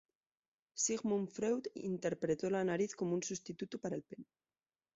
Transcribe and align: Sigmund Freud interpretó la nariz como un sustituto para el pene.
Sigmund 0.73 1.29
Freud 1.29 1.67
interpretó 1.75 2.49
la 2.49 2.63
nariz 2.63 2.95
como 2.95 3.13
un 3.13 3.21
sustituto 3.21 3.77
para 3.79 3.95
el 3.95 4.01
pene. 4.01 4.25